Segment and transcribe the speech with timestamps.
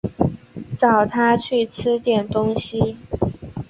[0.79, 2.97] 找她去吃点东西